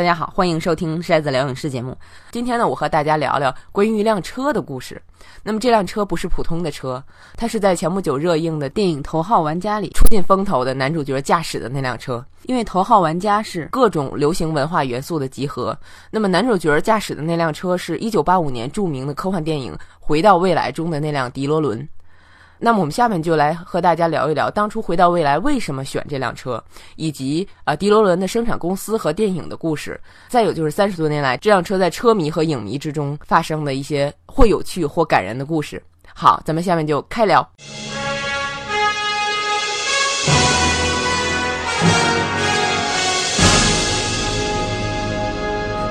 [0.00, 1.94] 大家好，欢迎收听筛子聊影视节目。
[2.30, 4.98] 今天呢，我和大家聊聊关于一辆车的故事。
[5.42, 7.04] 那么这辆车不是普通的车，
[7.36, 12.24] 它是在前不久热映的电影《头号玩家》里出尽风头的男主角驾驶的那辆车。
[12.44, 15.78] 因为《头号玩家》是各种流行文化元素的集合，
[16.10, 21.86] 那么男主角驾驶的那辆车是一九八五年著名的科幻电影《回到未来》中的那辆迪罗伦。
[22.62, 26.62] 那么我们下面就来和大家聊一聊当初回到未来为什么选这辆车，
[26.96, 29.98] 以及啊迪罗伦的生产公司和电影的故事。
[30.28, 35.82] 再有就是三十多年来这辆车在车迷和影迷之中发生的一些或有趣或感人的故事。
[36.14, 37.48] 好，咱们下面就开聊。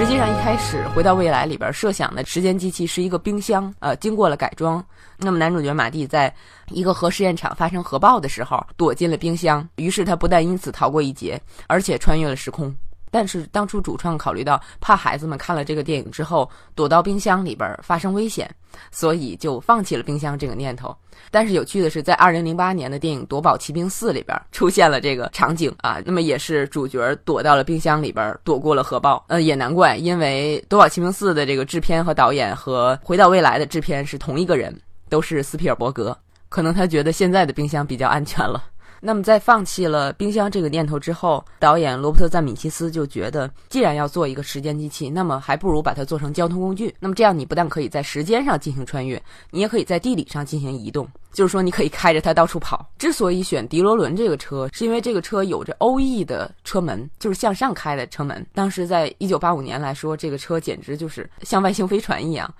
[0.00, 4.82] 实际上，一开始《回到未来》里边设想的时间机器是一个冰箱，呃，经过了改装。
[5.18, 6.34] 那么男主角马蒂在
[6.70, 12.74] 一个核试验场发生核爆的时候，躲进了冰箱，于是他不但因此逃过一劫，而且穿越了时空。
[13.10, 18.48] 但是当初主创考虑到怕孩子们看了这个电影之后躲到冰箱里边发生危险，
[18.90, 20.96] 所以就放弃了冰箱这个念头。
[21.30, 29.22] 但是有趣的是，在二零零八年的电影《夺宝奇兵四》里边出现了这个场景啊，那么也是主角躲到了冰箱里边躲过了核爆。
[29.28, 34.74] 呃，也难怪，因为《夺宝奇兵四》的这个制片和导演和《回到未来》的制片是同一个人，
[35.08, 36.16] 都是斯皮尔伯格。
[36.48, 38.64] 可能他觉得现在的冰箱比较安全了。
[39.00, 46.94] 那么，在放弃了冰箱这个念头之后，导演罗伯特·赞米西斯就觉得，既然要做一个时间机器，那么还不如把它做成交通工具。
[47.00, 51.08] 那么这样，你不但可以在时间上进行穿越，你也可以在地理上进行移动。
[51.32, 52.84] 就是说，你可以开着它到处跑。
[52.98, 58.44] 之所以选迪罗伦这个车，是因为这个车有着欧翼的车门，就是向上开的车门。
[58.52, 62.52] 当时在一九八五年来说，这个车简直就是像外星飞船一样。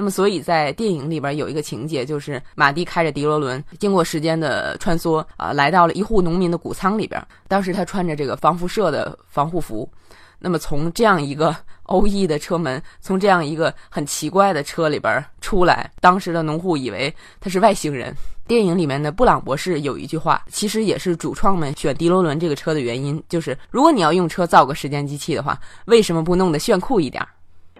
[0.00, 7.20] 那么，所以在电影里边有一个情节，就是马蒂开着迪罗伦，经过时间的穿梭啊，来到了一户农民的谷仓里边。
[7.48, 9.90] 当时他穿着这个防辐射的防护服，
[10.38, 11.52] 那么从这样一个
[11.90, 18.14] 欧翼的车门，从这样一个很奇怪的车里边出来，当时的农户以为他是外星人。
[18.46, 27.20] 电影里面的布朗博士有一句话，其实也是主创们选迪罗伦这个车的原因，就是如果你要用车造个时间机器的话，为什么不弄得炫酷一点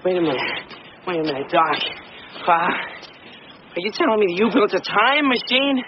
[0.03, 0.37] ？Wait a minute,
[1.07, 2.08] wait a minute, Doc.
[2.51, 5.85] Are you telling me you built a time machine?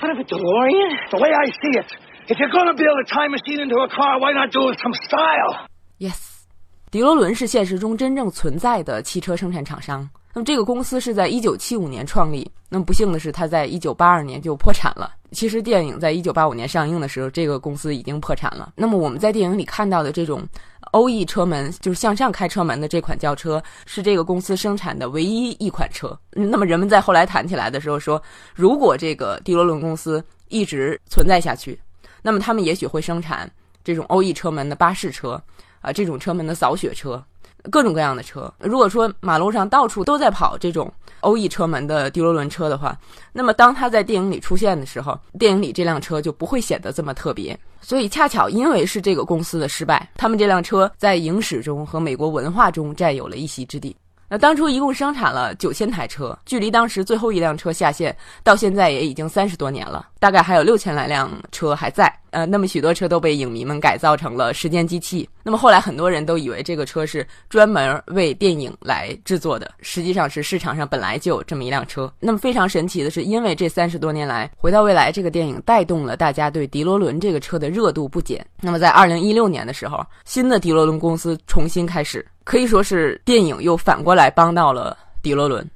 [0.00, 1.10] Out of a DeLorean?
[1.10, 1.86] The way I see it,
[2.28, 4.94] if you're gonna build a time machine into a car, why not do it some
[4.94, 5.68] style?
[5.98, 6.44] Yes，
[6.90, 10.08] 迪罗伦是现实中真正存在的汽车生产厂商。
[10.32, 12.50] 那么这个公司是在一九七五年创立。
[12.68, 15.10] 那么不幸的是，他在一九八二年就破产了。
[15.32, 18.72] 其实电影在一九八五年上映的时候，这个公司已经破产了。
[18.76, 20.46] 那么我们在电影里看到的这种。
[20.96, 26.18] 欧翼车门就是向上开车门的这款轿车，是这个公司生产的唯一一款车。
[26.30, 28.20] 那么人们在后来谈起来的时候说，
[28.54, 31.78] 如果这个迪罗伦公司一直存在下去，
[32.22, 33.50] 那么他们也许会生产
[33.84, 35.38] 这种欧翼车门的巴士车，
[35.82, 37.22] 啊，这种车门的扫雪车。
[37.70, 42.96] 各种各样的车，如果说马路上到处都在跑这种欧翼车门的迪罗伦车的话，
[43.32, 47.58] 那么当它在电影里出现的时候，电影里这辆车就不会显得这么特别。
[47.80, 53.94] 所以恰巧因为是这个公司的失败，他们这辆车在影史中和美国文化中占有了一席之地。
[54.28, 62.12] 那当初一共生产了九千台车，距离当时最后一辆车下线到现在也已经三十多年了，大概还有六千来辆车还在。
[62.30, 65.26] 呃，那么许多车都被影迷们改造成了时间机器。
[65.42, 72.12] 那么后来很多人都以为这个车是专门为电影来制作的，实际上是市场上本来就有这么一辆车。
[72.20, 78.44] 那么非常神奇的是，因为这三十多年来，《回到未来》这个电影带动了大家对迪罗伦这个车的热度不减。
[78.60, 82.26] 那么在二零一六年的时候，新的迪罗伦公司重新开始。
[82.46, 85.68] 可以说是电影又反过来帮到了迪罗伦。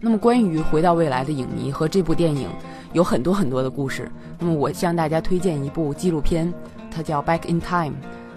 [0.00, 2.48] 那么，关于回到未来的影迷和这部电影
[2.94, 4.10] 有很多很多的故事。
[4.38, 6.50] 那么，我向大家推荐一部纪录片。
[6.96, 7.90] 它叫《Back in Time》，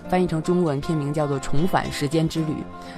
[0.10, 2.52] 翻译成中文片名叫做《重返时间之旅》。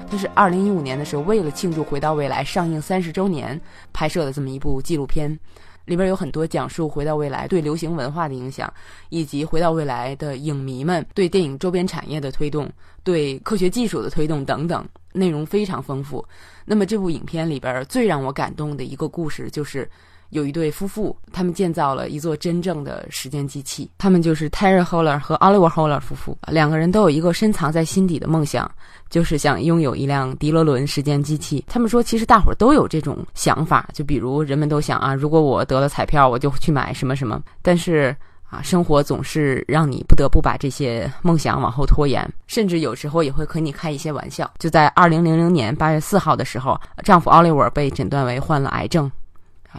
[0.10, 3.62] 它是二零一五年的时候，为了庆祝《回到未来》上映三十周年
[3.94, 5.40] 拍摄的这么一部纪录片。
[5.86, 8.74] 里边有很多讲述《回到未来》对流行文化的影响，
[9.10, 12.68] 以及《回到未来》的影迷们对电影周边产业的推动、
[13.04, 16.25] 对科学技术的推动等等，内容非常丰富。
[16.66, 19.88] 那么这部影片里边最让我感动的一个故事就是。
[20.31, 23.89] 有一对夫妇，他们建造了一座真正的时间机器。
[23.98, 26.38] 他们就是 Terry Holler 和 Oliver Holler 夫妇。
[26.48, 28.69] 两个人都有一个深藏在心底的梦想，
[29.10, 31.63] 就是想拥有一辆迪罗伦时间机器。
[31.68, 37.42] 他们说，其实大伙儿都有这种想法，就比如人们都想啊，如果我得了彩票，我就去买什么什么。
[37.62, 38.16] 但是
[38.50, 44.50] 啊，生活总是让你不得不把这些梦想往后拖延，甚至有时候也会和你开一些玩笑。
[44.60, 49.10] 就在二零零零年八月四号的时候，丈夫奥利沃被诊断为患了癌症，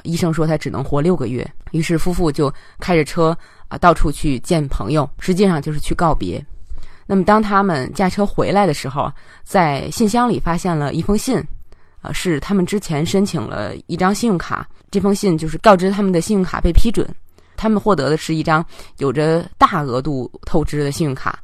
[0.02, 1.48] 医生说他只能活六个月。
[1.70, 3.36] 于是夫妇就开着车
[3.68, 6.44] 啊到处去见朋友，实际上就是去告别。
[7.06, 9.12] 那么当他们驾车回来的时候，
[9.42, 11.36] 在信箱里发现了一封信，
[12.00, 17.06] 啊，是他们之前申请了一张信用卡，这封信就是告知他们的信用卡被批准。
[17.56, 18.64] 他们获得的是一张
[18.98, 21.38] 有着大额度透支的信用卡，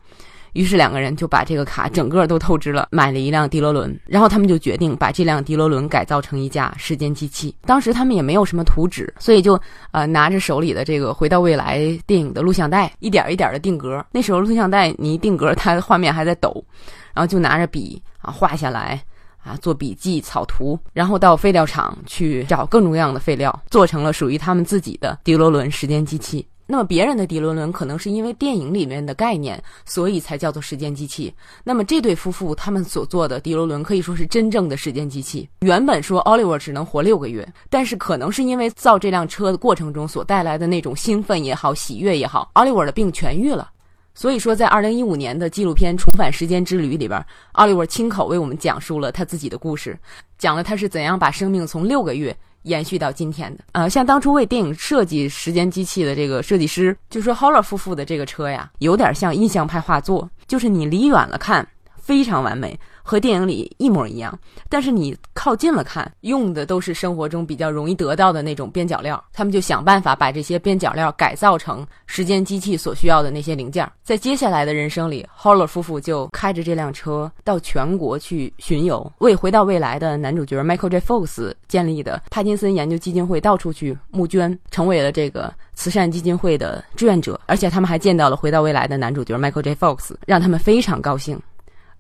[0.58, 3.96] 于是两个人就把这个卡整个都透支了，买了一辆迪罗伦。
[4.06, 7.54] 然后他们就决定把这辆迪罗伦改造成一架时间机器。
[7.64, 9.56] 当时他们也没有什么图纸，所以就
[9.92, 11.78] 呃拿着手里的这个《回到未来》
[12.08, 14.04] 电影的录像带，一点一点的定格。
[14.10, 16.64] 那时候录像带你一定格，它的画面还在抖，
[17.14, 19.00] 然后就拿着笔啊画下来。
[19.44, 26.44] 啊，做笔记、草图，然后到废料厂去找各种各样的废料，做成了属于他们自己的迪罗伦时间机器。
[26.70, 31.32] 那么别人的迪罗伦可能是因为电影里面的概念，所以才叫做时间机器。
[31.64, 35.48] 那么这对夫妇他们所做的迪罗伦可以说是真正的时间机器。
[35.60, 43.70] 原本说奥利沃只能活六个月，但是可能是因为造这辆车的过程中所带来的那种兴奋也好、喜悦也好，奥利沃的病痊愈了。
[44.14, 49.98] 所以说，在二零一五年的纪录片《重返时间之旅》里边，奥利沃亲口为我们讲述了他自己的故事，
[50.36, 52.36] 讲了他是怎样把生命从六个月
[52.68, 53.64] 延续到今天的。
[53.72, 61.66] 呃，像当初为电影设计时间机器的这个设计师就说，Holler 夫妇的这个车呀，有点像印象派画作，就是你离远了看
[61.96, 62.78] 非常完美。
[63.08, 64.38] 和电影里一模一样，
[64.68, 69.24] 但是你靠近了看，用的都是生活中比较容易得到的那种边角料。
[69.32, 73.90] 他们就想办法把这些边角料改造成时间机器所需要的那些零件。
[74.02, 81.00] 在接下来的人生里，Holler 夫妇就开着这辆车到全国去巡游，为回到未来的男主角 Michael J.
[81.00, 87.40] Fox 建立的帕金森研究基金会到处去募捐，成为了这个慈善基金会的志愿者。
[87.46, 89.74] 而且他们还见到了回到未来的男主角 Michael J.
[89.74, 91.40] Fox，让他们非常高兴。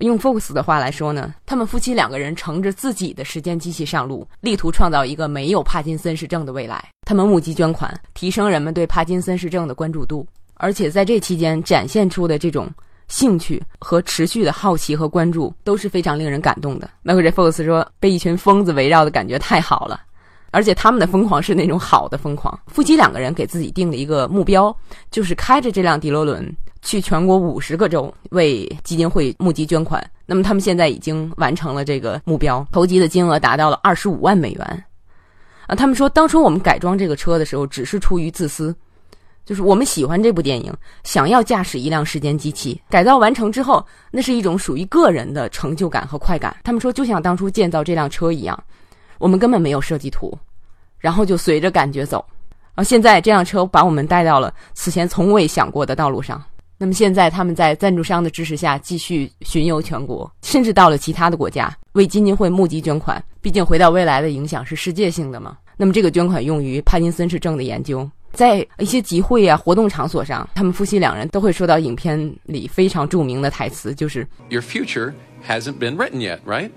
[0.06, 6.84] 用 Fox 的话来说呢，他们夫妻两个人乘着自己的时间机器上路，力图创造一个没有帕金森氏症的未来。
[7.02, 10.24] 他们募集捐款，提升人们对帕金森氏症的关注度，
[10.54, 12.70] 而且在这期间展现出的这种
[13.08, 16.88] 兴趣和持续的好奇和关注都是非常令人感动的。
[17.02, 20.00] Michael Fox 说：“被一群疯子围绕的感觉太好了，
[20.52, 24.72] 而且他们的疯狂是那种好的疯狂。”夫妻两个人给自己定了一个目标，
[25.10, 26.54] 就是开着这辆迪罗伦。
[26.82, 34.84] 去全国五十个州为基金会募集捐款，那么他们现在已经完成了这个目标，筹集的金额达到了二十五万美元。
[35.66, 38.74] 啊，他们说当初我们改装这个车的时候，只是出于自私，
[39.44, 40.72] 就是我们喜欢这部电影，
[41.04, 42.80] 想要驾驶一辆时间机器。
[42.88, 46.56] 改造完成之后，那是一种属于个人的成就感和快感。
[46.64, 48.58] 他们说，就像当初建造这辆车一样，
[49.18, 50.32] 我们根本没有设计图，
[50.98, 52.24] 然后就随着感觉走。
[52.74, 56.42] 而现在这辆车把我们带到了此前从未想过的道路上。
[56.80, 63.22] 那么现在，他们在赞助商的支持下继续巡游全国，甚至到了其他的国家为基金会募集捐款。
[63.40, 65.58] 毕竟，回到未来的影响是世界性的嘛。
[65.76, 68.08] 那么，这个捐款用于帕金森氏症的研究。
[68.32, 75.12] 在一些集会啊、活动场所上，他们夫妻两人都会说到影片里非常著名的台词，就是：“Your future
[75.48, 76.70] hasn't been written yet, right?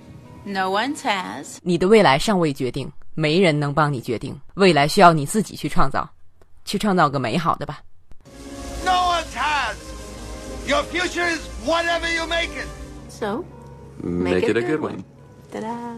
[0.43, 1.57] No one has.
[1.61, 4.35] 你的未来尚未决定，没人能帮你决定。
[4.55, 6.09] 未来需要你自己去创造，
[6.65, 7.81] 去创造个美好的吧。”
[10.68, 10.84] No one has.
[10.84, 12.68] Your future is whatever you make it.
[13.08, 13.44] So,
[14.02, 15.04] Make, it, a good one.
[15.52, 15.96] Ta-da.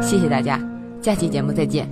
[0.00, 0.60] 谢谢大家，
[1.02, 1.88] 下期节目再见。